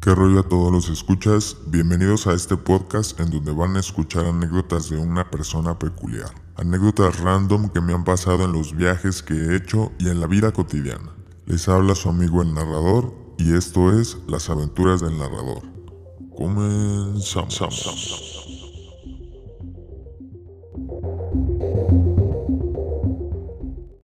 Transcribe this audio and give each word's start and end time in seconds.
¿Qué 0.00 0.14
rollo 0.14 0.38
a 0.38 0.48
todos 0.48 0.70
los 0.70 0.88
escuchas? 0.90 1.56
Bienvenidos 1.66 2.28
a 2.28 2.32
este 2.32 2.56
podcast 2.56 3.18
en 3.18 3.30
donde 3.30 3.50
van 3.50 3.76
a 3.76 3.80
escuchar 3.80 4.26
anécdotas 4.26 4.90
de 4.90 4.96
una 4.96 5.28
persona 5.28 5.76
peculiar. 5.76 6.30
Anécdotas 6.54 7.18
random 7.18 7.68
que 7.70 7.80
me 7.80 7.92
han 7.92 8.04
pasado 8.04 8.44
en 8.44 8.52
los 8.52 8.76
viajes 8.76 9.24
que 9.24 9.34
he 9.34 9.56
hecho 9.56 9.90
y 9.98 10.08
en 10.08 10.20
la 10.20 10.28
vida 10.28 10.52
cotidiana. 10.52 11.16
Les 11.46 11.68
habla 11.68 11.96
su 11.96 12.10
amigo 12.10 12.42
el 12.42 12.54
narrador 12.54 13.12
y 13.38 13.54
esto 13.54 13.92
es 13.98 14.18
Las 14.28 14.48
aventuras 14.48 15.00
del 15.00 15.18
narrador. 15.18 15.62
Comenzamos. 16.36 17.58